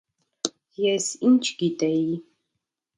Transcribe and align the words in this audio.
Ես 0.85 1.11
ի՛նչ 1.29 1.53
գիտեի… 1.63 2.05